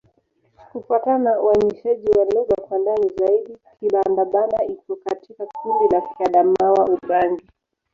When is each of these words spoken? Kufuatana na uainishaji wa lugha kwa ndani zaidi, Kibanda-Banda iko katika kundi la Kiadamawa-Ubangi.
Kufuatana 0.71 1.17
na 1.17 1.41
uainishaji 1.41 2.07
wa 2.17 2.25
lugha 2.25 2.55
kwa 2.61 2.77
ndani 2.77 3.09
zaidi, 3.19 3.57
Kibanda-Banda 3.79 4.63
iko 4.63 4.95
katika 4.95 5.45
kundi 5.45 5.93
la 5.95 6.01
Kiadamawa-Ubangi. 6.01 7.47